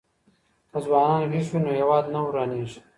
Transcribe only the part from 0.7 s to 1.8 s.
که ځوانان ويښ وي نو